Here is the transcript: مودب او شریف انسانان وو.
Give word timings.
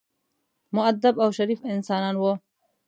مودب 0.75 1.15
او 1.23 1.29
شریف 1.37 1.59
انسانان 1.73 2.15
وو. 2.17 2.33